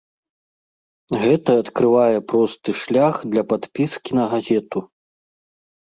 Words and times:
Гэта 1.23 1.51
адкрывае 1.63 2.17
просты 2.33 2.71
шлях 2.81 3.15
для 3.35 3.43
падпіскі 3.53 4.11
на 4.21 4.25
газету. 4.33 4.79